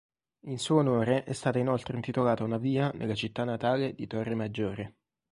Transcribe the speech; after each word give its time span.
In 0.45 0.57
suo 0.57 0.77
onore 0.77 1.25
è 1.25 1.31
stata 1.33 1.59
inoltre 1.59 1.95
intitolata 1.95 2.43
una 2.43 2.57
via 2.57 2.89
nella 2.95 3.13
città 3.13 3.43
natale 3.43 3.93
di 3.93 4.07
Torremaggiore. 4.07 4.95